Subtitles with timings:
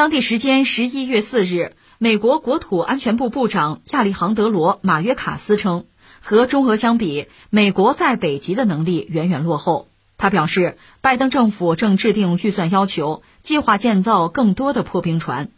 [0.00, 5.84] 当地时间十一月四日，美国国土安全部部长亚历杭德罗·马约卡斯称，
[6.22, 9.88] 和中俄相比，美国在北极的能力远远落后。
[10.16, 15.50] 他表示，拜登政府正制定预算要求，计划建造更多的破冰船。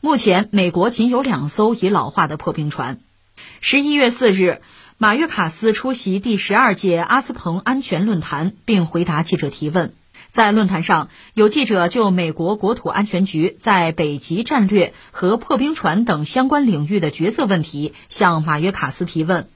[0.00, 2.98] 目前，美国仅有两艘已老化的破冰船。
[3.60, 4.60] 十一月四日，
[4.98, 9.94] 马约卡斯出席第十二届阿斯彭安全论坛，并回答记者提问。
[10.34, 19.48] 在论坛上，有记者就美国国土安全局在北极战略和破冰船等相关领域的角色问题向马约卡斯提问。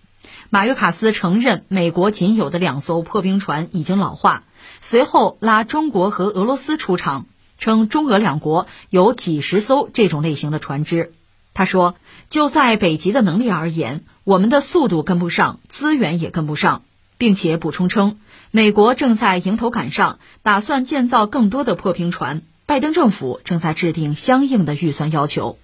[0.50, 4.44] 马约卡斯承认，美国仅有的两艘破冰船已经老化。
[4.80, 7.26] 随后拉中国和俄罗斯出场，
[7.58, 11.12] 称中俄两国有几十艘这种类型的船只。
[11.54, 11.96] 他说，
[12.30, 16.82] 就在北极的能力而言，我们的速度跟不上，资源也跟不上。
[17.20, 18.20] 并且补充称，
[18.50, 22.40] 美国正在迎头赶上，打算建造更多的破冰船。
[22.64, 25.58] 拜登政府正在制定相应的预算要求。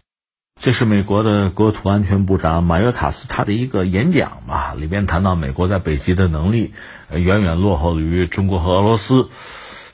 [0.60, 6.72] 这是美国的国土安全部长马约卡斯他的一个演讲吧，里边谈到美国在北极的能力
[7.10, 9.28] 远远落后于中国和俄罗斯。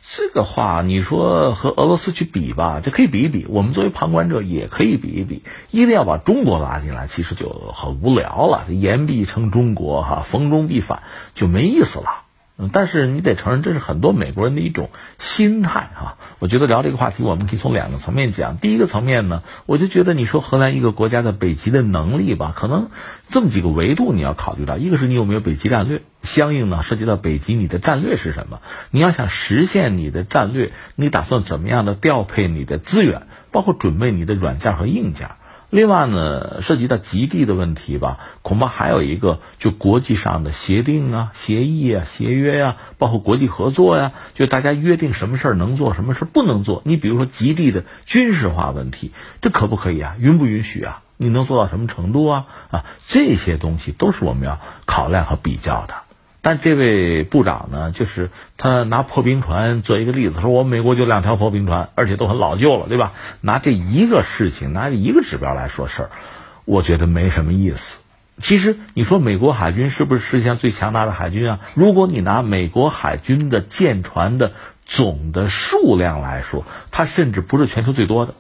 [0.02, 3.46] 这个话你说和俄罗斯去比吧，这可以比一比。
[3.48, 5.44] 我们作为旁观者也可以比一比。
[5.70, 8.64] 一定要把中国拉进来，其实就很无聊了。
[8.72, 11.04] 言必称中国，哈，逢中必反，
[11.36, 12.24] 就没意思了。
[12.68, 16.18] 但是你得承认，这是很多美国人的一种心态哈。
[16.38, 18.58] 我觉得聊这个话题，我们可以从两个层面讲。
[18.58, 22.90] 第一个层面呢，我就觉得你说荷兰一个国家的北极的能力吧，可能
[23.28, 24.76] 这么几个维度你要考虑到。
[24.76, 28.60] 一个是你有没有北极战略，相应呢涉及到北极你的战略是什么？
[28.90, 35.30] 你要想实现你的战略，你打算怎么样的调配你的资源，包括准备你的软件和硬件。
[35.70, 46.82] 另外呢，涉及到极地的问题吧，恐怕还有一个就国际上的协定啊、协议啊、协约呀，包括国际合作呀，就大家约定什么事儿能做，什么事儿不能做。
[46.84, 50.16] 你比如说极地的军事化问题，这可不可以啊？
[50.18, 51.02] 允不允许啊？
[51.16, 52.46] 你能做到什么程度啊？
[52.72, 55.94] 啊，这些东西都是我们要考量和比较的。
[56.42, 63.12] 但这位部长呢，就是他拿破冰船做一个例子，说我们美国就两条破冰船，而且都很老旧了，对吧？
[63.42, 66.10] 拿这一个事情，拿一个指标来说事儿，
[66.64, 68.00] 我觉得没什么意思。
[68.38, 71.60] 其实你说美国海军是不是世界上最强大的海军啊？
[71.74, 74.52] 如果你拿美国海军的舰船的
[74.86, 78.34] 总的数量来说，它甚至不是全球最多的，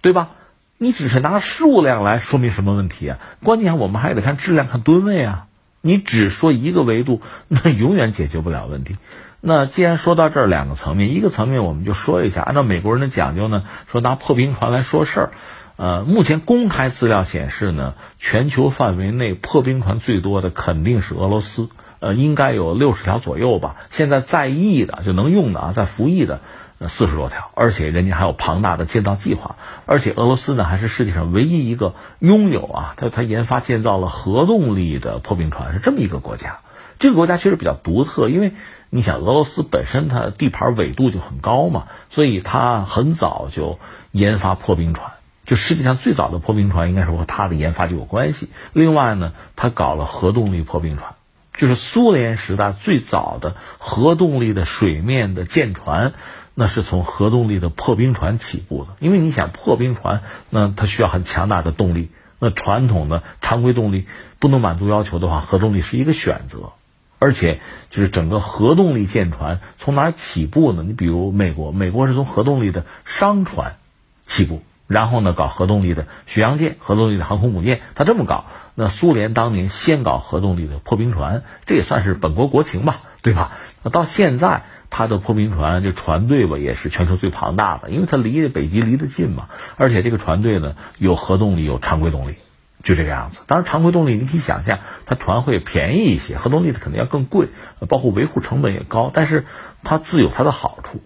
[0.00, 0.30] 对吧？
[0.78, 3.18] 你只是拿数量来说明什么问题啊？
[3.44, 5.46] 关键我们还得看质量，看吨位啊。
[5.82, 8.96] 你只说一个维度，那永远解决不了问题。
[9.40, 15.32] 那既然说到这儿，两个层面，一个层面我们就说一下，按照美国人的讲究呢，说拿破冰船来说事儿。
[15.76, 23.74] 呃，目前公开资料显示呢，全球范围内破冰船最多的肯定是俄罗斯，呃，应该有六十条左右吧。
[23.90, 26.40] 现在在役的就能用的啊，在服役的。
[26.88, 29.56] 四十多条，而且人家还有庞大的建造计划，
[29.86, 36.60] 而且俄罗斯呢还是世界上唯一一个拥有啊，他他研发建造了核动力的破冰船，是这么一个国家。
[36.98, 38.52] 这个国家确实比较独特，因为
[38.88, 43.80] 你想俄罗斯本身它地盘纬度就很高嘛，所以它很早就
[44.12, 45.10] 研发破冰船，
[45.44, 48.50] 就世界上最早的破冰船应该是和它的研发就有关系。
[48.72, 51.14] 另外呢，它搞了核动力破冰船，
[51.54, 56.12] 就是苏联时代最早的核动力的水面的舰船。
[56.54, 62.10] 那是从核动力的破冰船起步的，因为你想破冰船，那它需要很强大的动力。
[62.38, 64.06] 那传统的常规动力
[64.38, 66.72] 不能满足要求的话，核动力是一个选择。
[67.18, 70.82] 而且就是整个核动力舰船从哪起步呢？
[70.84, 73.76] 你比如美国，美国是从核动力的商船
[74.24, 78.44] 起步，然后呢搞核动力的巡洋舰、核动力的航空母舰，它这么搞。
[78.74, 83.52] 那苏联当年先搞核动力的破冰船，这也算是本国国情吧，对吧？
[83.82, 84.64] 那到现在。
[84.94, 89.48] 它的破冰船这船队吧，也是全球最庞大的，因为它离北极离得近嘛。
[89.78, 92.34] 而且这个船队呢，有核动力，有常规动力，
[92.82, 93.40] 就这个样子。
[93.46, 97.48] 当然，常规动力你可以想象，它船会便宜一些，核动力的肯定要更贵，
[97.88, 99.10] 包括维护成本也高。
[99.14, 99.46] 但是
[99.82, 101.00] 它自有它的好处，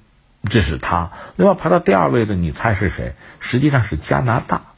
[0.50, 1.12] 这是它。
[1.36, 3.14] 另外排到第二位的，你猜是谁？
[3.38, 4.72] 实际上是加拿大。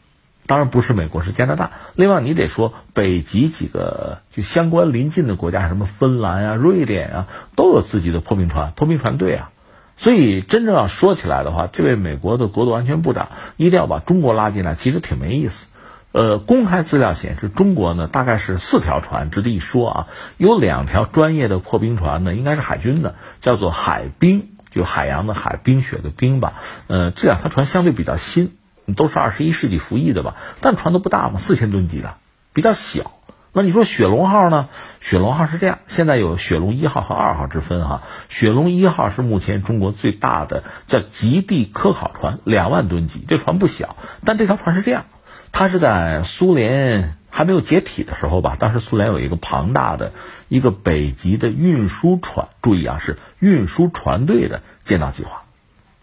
[0.49, 1.71] 当然不是美国，是加拿大。
[1.95, 9.51] 另外，你得说北极几个就相关邻近的国家，什么芬兰啊、瑞典啊，都有自己的破冰船、破冰船队啊。
[9.99, 15.67] 所以，真正要说起来的话，这位美国的国土安全部长一定要把中国拉进来，其实挺没意思。
[16.13, 20.07] 呃，公开资料显示，中国呢大概是四条船，值得一说啊。
[20.39, 26.55] 有两条专业的破冰船呢，应该是海军的，叫做海冰，就海洋的海，冰雪的冰吧。
[26.87, 28.57] 呃，这两条船相对比较新。
[28.95, 32.17] 都是二十一世纪服役的吧，但船都不大嘛，四千吨级的，
[32.53, 33.13] 比较小。
[33.51, 34.69] 那你说雪龙号呢？
[35.01, 38.03] 雪龙号是这样，现在有雪龙一号和二号之分哈。
[38.29, 43.97] 雪龙一号是目前中国最大的叫极地科考船，两万吨级，这船不小。
[44.25, 45.07] 但这条船是这样，
[45.51, 50.13] 它是在苏联还没有解体的时候吧，当时苏联有一个庞大的
[50.49, 55.45] 一个北极的运输船，注意啊，是运输船队的建造计划。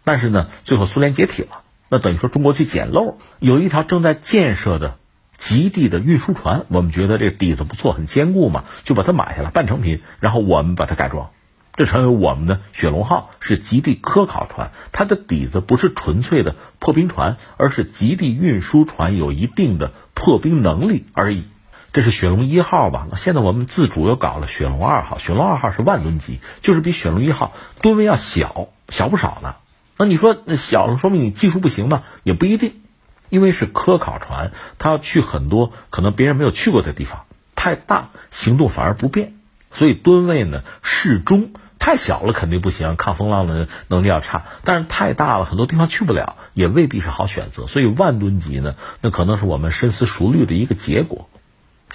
[0.04, 4.98] 但是呢，最后苏联解体了，那等于说中国去捡漏，有一条正在建设的。
[5.38, 11.32] 极地的运输船，我们觉得这个底子不错，很坚固嘛，就把它买下来，半成品，然后我们把它改装，
[11.76, 14.72] 这成为我们的雪龙号，是极地科考船。
[14.94, 21.44] 它的底子不是纯粹的破冰船，而是极地运输船，有一定的破冰能力而已。
[21.92, 23.10] 这是雪龙一号吧？
[23.18, 29.56] 现在我们自主又搞了雪龙二号，雪龙二号是万吨级，就是比雪龙一号吨位要小，小不少呢。
[29.97, 32.03] 那你说那小了，说明你技术不行吗？
[32.24, 32.81] 也不一定。
[33.30, 37.25] 因为是科考船，它要去很多可能别人没有去过的地方，
[37.56, 39.33] 太大行动反而不便，
[39.71, 41.51] 所以吨位呢适中。
[41.77, 44.45] 太小了肯定不行，抗风浪的能力要差。
[44.63, 47.68] 但是太大了，很多地方去不了，也未必是好选择。
[47.68, 51.30] 所以万吨级呢，那可能是我们深思熟虑的一个结果。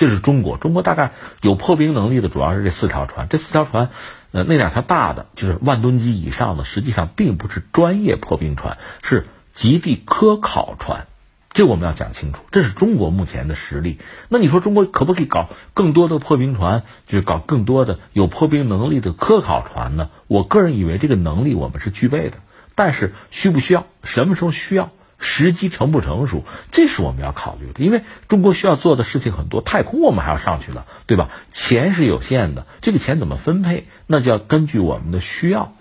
[0.01, 1.13] 这是中国，中国大概
[1.43, 3.29] 有破冰能力的主要是这四条船。
[3.29, 3.91] 这四条船，
[4.33, 11.07] 呃，那两条大的就是万吨级以上的，实际上并不是专业破冰船，是极地科考船。
[11.51, 13.99] 这我们要讲清楚，这是中国目前的实力。
[14.31, 20.09] 那你说中国可不可以搞更多的破冰船，就是搞更多的有破冰能力的科考船呢？
[20.29, 22.39] 我个人以为这个能力我们是具备的，
[22.75, 24.93] 但是需不需要，什么时候需要，
[25.41, 27.83] 时机成不成熟，这是我们要考虑的。
[27.83, 31.31] 因为中国需要做的事情很多，太空我们还要上去了，对吧？
[31.51, 35.73] 钱是有限的，这个钱怎么分配，那就要根据我们的需要。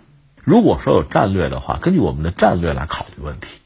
[0.43, 3.59] 如果说有战略的话，根据我们的战略来考虑问题。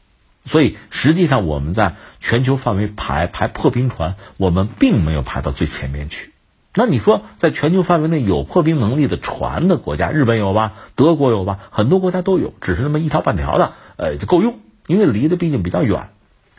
[0.44, 6.32] 所以，实际上我们在全球范围排排破冰船，我们并没有排到最前面去。
[6.74, 10.72] 那你说，在全球范围内有破冰能力的船的国家，日本有吧？
[10.96, 11.60] 德国有吧？
[11.70, 14.58] 很多国家都有，只是那么一条半条的，呃，就够用。
[14.86, 16.10] 因为离得毕竟比较远，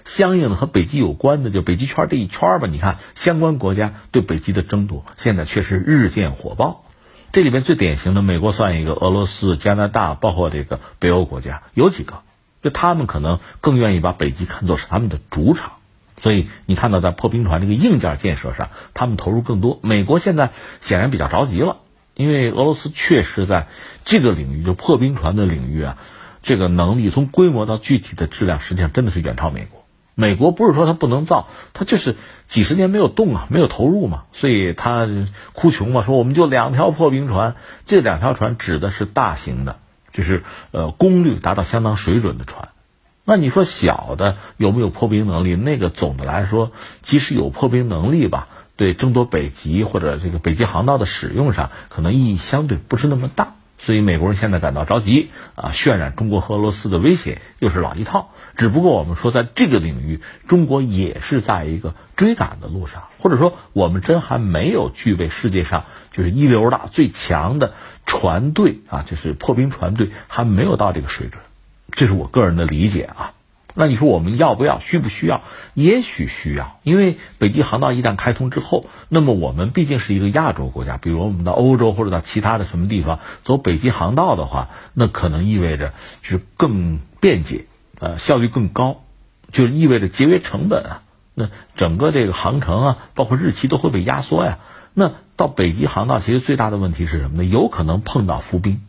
[0.04, 2.68] 相应的和北极有关的，就北极圈这一圈吧。
[2.68, 6.84] 你看，相关国家对北极的争夺，现在确实日渐火爆。
[7.32, 12.22] 这里边最典型的，美国算一个，俄罗斯、加拿大，包括这个北欧国家，有几个。
[12.62, 15.74] 就他们可能更愿意把北极看作是他们的主场，
[16.18, 19.80] 所以你看到在破冰船这个硬件建设上，他们投入更多。
[19.84, 21.78] 美国现在显然比较着急了，
[22.16, 23.68] 因为俄罗斯确实在
[24.04, 25.98] 这个领域，就破冰船的领域啊，
[26.46, 29.84] 这个能力从规模到具体的质量，实际上真的是远超美国。
[30.14, 32.16] 美国不是说它不能造，它就是
[32.46, 35.10] 几十年没有动啊，没有投入嘛，所以它
[35.52, 37.56] 哭穷嘛，说我们就两条破冰船，
[37.86, 39.80] 这两条船指的是大型的。
[40.14, 42.70] 就是呃，功率达到相当水准的船，
[43.26, 45.58] 那你说小的有没有破冰能力？
[45.58, 46.72] 那个总的来说，
[47.02, 48.48] 即使有破冰能力吧，
[48.78, 53.55] 对争夺北极或者这个北极航道的使用上，可能意义相对不是那么大。
[53.78, 58.32] 所以美国人现在感到着急啊，渲染中国和俄罗斯的威胁又是老一套。
[58.56, 67.74] 只不过我们说，在这个领域，中国也是在一个追赶的路上，或者说，我们真还没有具备世界上就是一流的最强的
[68.06, 71.44] 船队啊，就是破冰船队还没有到这个水准，
[71.92, 73.34] 这是我个人的理解啊。
[73.76, 74.80] 那你说我们要不要？
[74.80, 75.42] 需不需要？
[75.74, 85.94] 也许需要，因为北极航道一旦开通之后，那么我们毕竟是一个亚洲国家，比如我们到欧洲或者到其他的什么地方走北极航道的话，那可能意味着
[86.24, 87.66] 就是更便捷。
[87.98, 89.04] 呃，效率更高，
[89.52, 91.02] 就意味着节约成本啊。
[91.34, 94.60] 那整个这个航程啊，包括日期都会被压缩呀。
[94.94, 97.46] 那到北极航道，其实最大的问题是什么呢？
[97.46, 98.82] 有可能碰到浮冰。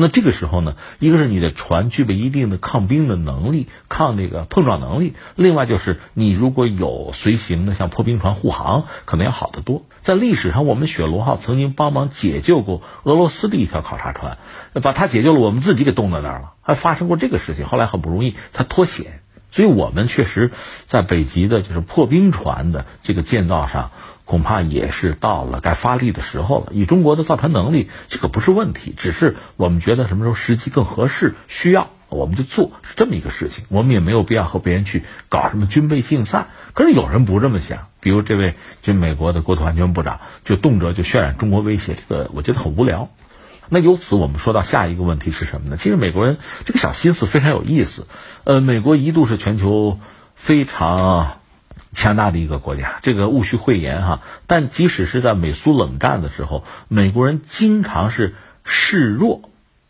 [0.00, 9.82] 那这个时候呢，一个是你的船具备一定的抗冰的能力、抗这个碰撞能力；另外就是你如果有随行的像破冰船护航，可能要好得多。
[10.00, 14.38] 在历史上，我们雪龙号曾经帮忙解救过俄罗斯的一条考察船，
[14.82, 17.66] 把它解救了，我们自己给冻在那儿了，还发生过这个事情。
[17.66, 19.20] 后来很不容易才脱险。
[19.50, 20.50] 所以我们确实
[20.84, 23.90] 在北极的就是破冰船的这个建造上。
[24.28, 26.66] 恐怕也是到了该发力的时候了。
[26.72, 33.64] 以中国的造船能力，这个不是问题，只是我们觉得什么时候时机更合适，需要我们就做，是这么一个事情。
[33.70, 36.48] 我们也没有必要和别人去搞什么军备竞赛。
[36.74, 43.08] 可是有人不这么想，比如这位就美国的国土安全部长，就动辄就渲染中国威胁，这个我觉得很无聊。
[43.70, 45.78] 那由此我们说到下一个问题是什么呢？
[45.78, 48.06] 其实美国人这个小心思非常有意思。
[48.44, 49.98] 呃，美国一度是全球
[50.34, 51.38] 非常。
[51.90, 54.20] 强大的一个国家，这个毋需讳言哈。
[54.46, 59.42] 但即使是在美苏冷战的时候，美国人经常是示弱。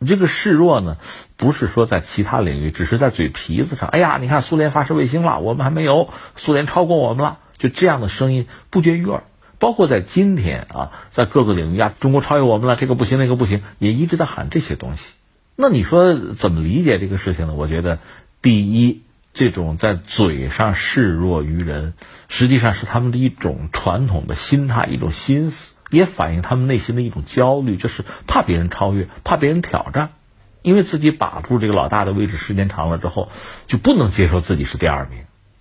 [0.07, 0.95] 这个示弱呢，
[1.35, 3.89] 不是说在其他领域，只是在嘴皮子上。
[3.89, 9.23] 哎呀，你看苏联发射卫星了，我们还没有，苏联超过我们了，就这样的声音不绝于耳。
[9.57, 15.11] 包括在今天啊，在各个领域啊，中国超越我们了，这个不行，那个不行，也一直在喊这些东西。
[15.57, 17.53] 那你说怎么理解这个事情呢？
[17.53, 17.99] 我觉得，
[18.41, 21.93] 第一，这种在嘴上示弱于人，
[22.27, 30.09] 实际上是他们的一种传统的心态，一种心思，也反映他们内心的一种焦虑，就是怕别人超越，怕别人挑战，
[30.61, 33.31] 因为自己把住这个老大的位置时间长了之后，
[33.67, 35.19] 就不能接受自己是第二名。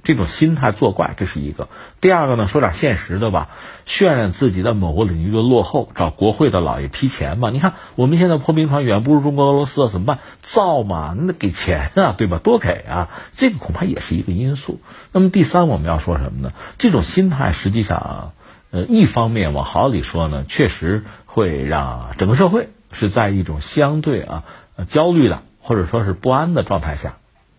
[0.08, 1.68] 这种心态作怪，这是一个。
[2.00, 3.50] 第二个呢，说点现实的吧，
[3.86, 7.50] 渲染自己在某个领域的落后，找国会的老爷批钱嘛。
[7.50, 10.20] 你看我们现在破冰船远不如中国、俄罗斯，怎么办？
[10.40, 12.38] 造嘛，那给钱啊，对吧？
[12.38, 14.80] 多给啊，这个恐怕也是一个因素。
[15.12, 16.54] 那么第三，我们要说什么呢？
[16.78, 18.32] 这种心态实际上，
[18.70, 24.44] 呃，一方面往好里说呢，确实会让整个社会是在一种相对啊
[24.86, 27.16] 焦虑的或者说是不安的状态下。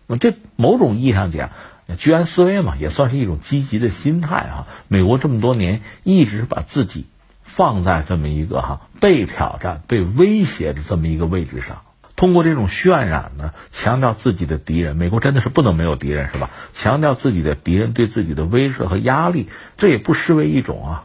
[0.08, 1.50] 那么这某种意义上讲。
[1.96, 4.66] 居安思危嘛，也算是一种积极的心态啊。
[4.88, 7.06] 美国这么多年一直把自己
[7.42, 11.82] 放在这么一个哈被挑战、被威胁的这么一个位置上，
[12.16, 14.96] 通过这种渲染呢，强调自己的敌人。
[14.96, 16.50] 美国真的是不能没有敌人是吧？
[16.72, 21.04] 强调自己的敌人对自己的威慑和压力，这也不失为一种啊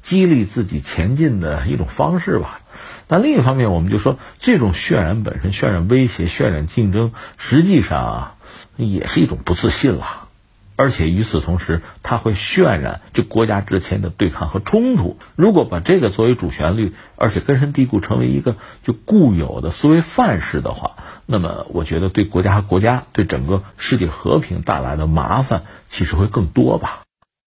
[0.00, 2.60] 激励自己前进的一种方式吧。
[3.08, 8.34] 但另一方面，我们就说这种渲染本身、渲染威胁、渲染竞争，实际上啊。
[8.80, 10.28] 也是一种不自信了，
[10.76, 15.18] 而且与此同时，它会渲染就国家之间的对抗和冲突。
[15.34, 20.92] 如果把这个作为主旋律，而且根深蒂固成为一个就固有的思维范式的话，
[21.26, 27.00] 那么我觉得对国家和国家、对整个世界和平带来的麻烦，其实会更多吧。